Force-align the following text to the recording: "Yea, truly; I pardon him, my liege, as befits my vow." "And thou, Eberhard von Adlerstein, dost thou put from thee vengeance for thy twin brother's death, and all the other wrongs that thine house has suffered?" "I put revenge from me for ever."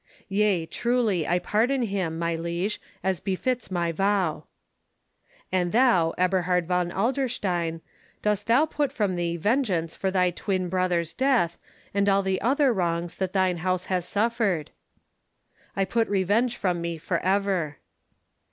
"Yea, 0.29 0.65
truly; 0.65 1.27
I 1.27 1.37
pardon 1.37 1.83
him, 1.83 2.17
my 2.17 2.35
liege, 2.35 2.81
as 3.03 3.19
befits 3.19 3.69
my 3.69 3.91
vow." 3.91 4.45
"And 5.51 5.71
thou, 5.71 6.15
Eberhard 6.17 6.65
von 6.67 6.89
Adlerstein, 6.91 7.81
dost 8.23 8.47
thou 8.47 8.65
put 8.65 8.91
from 8.91 9.15
thee 9.15 9.37
vengeance 9.37 9.95
for 9.95 10.09
thy 10.09 10.31
twin 10.31 10.69
brother's 10.69 11.13
death, 11.13 11.59
and 11.93 12.09
all 12.09 12.23
the 12.23 12.41
other 12.41 12.73
wrongs 12.73 13.15
that 13.17 13.33
thine 13.33 13.57
house 13.57 13.85
has 13.93 14.03
suffered?" 14.07 14.71
"I 15.75 15.85
put 15.85 16.07
revenge 16.09 16.57
from 16.57 16.81
me 16.81 16.97
for 16.97 17.19
ever." 17.19 17.77